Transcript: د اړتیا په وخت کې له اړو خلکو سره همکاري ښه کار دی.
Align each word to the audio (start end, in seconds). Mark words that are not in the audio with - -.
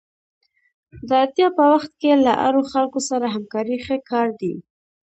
د 1.07 1.09
اړتیا 1.23 1.47
په 1.57 1.63
وخت 1.73 1.91
کې 2.01 2.11
له 2.25 2.33
اړو 2.47 2.61
خلکو 2.73 2.99
سره 3.09 3.25
همکاري 3.35 3.77
ښه 3.85 3.95
کار 4.11 4.27
دی. 4.41 4.53